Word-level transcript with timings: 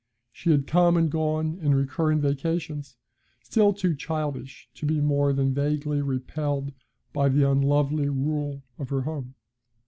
She 0.31 0.49
had 0.49 0.65
come 0.65 0.97
and 0.97 1.11
gone 1.11 1.59
in 1.61 1.75
recurring 1.75 2.21
vacations, 2.21 2.95
still 3.43 3.71
too 3.71 3.95
childish 3.95 4.67
to 4.73 4.87
be 4.87 4.99
more 4.99 5.31
than 5.31 5.53
vaguely 5.53 6.01
repelled 6.01 6.71
by 7.13 7.29
the 7.29 7.47
unlovely 7.47 8.09
rule 8.09 8.63
of 8.79 8.89
her 8.89 9.01
home. 9.01 9.35